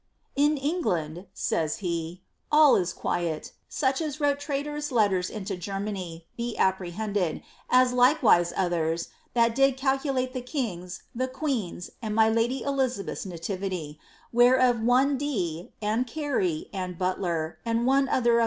[0.45, 6.57] "In England!" says he, all is quiet; such as wrote traitorous letters into Germany be
[6.57, 12.63] apprehended, as like wise others, that did calculate the king\<», the queen\s, and my lady
[12.63, 13.99] Elizabeth's nativity,
[14.33, 18.39] whereof one Dee, and Carey, and Butler, and one 'Cotton.